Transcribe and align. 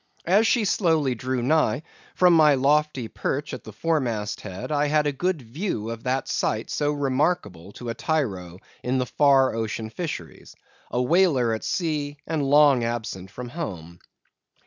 As 0.25 0.47
she 0.47 0.65
slowly 0.65 1.13
drew 1.13 1.43
nigh, 1.43 1.83
from 2.15 2.33
my 2.33 2.55
lofty 2.55 3.07
perch 3.07 3.53
at 3.53 3.63
the 3.63 3.71
fore 3.71 3.99
mast 3.99 4.41
head, 4.41 4.71
I 4.71 4.87
had 4.87 5.05
a 5.05 5.11
good 5.11 5.43
view 5.43 5.91
of 5.91 6.05
that 6.05 6.27
sight 6.27 6.71
so 6.71 6.91
remarkable 6.91 7.71
to 7.73 7.89
a 7.89 7.93
tyro 7.93 8.57
in 8.81 8.97
the 8.97 9.05
far 9.05 9.53
ocean 9.53 9.91
fisheries—a 9.91 10.99
whaler 10.99 11.53
at 11.53 11.63
sea, 11.63 12.17
and 12.25 12.41
long 12.41 12.83
absent 12.83 13.29
from 13.29 13.49
home. 13.49 13.99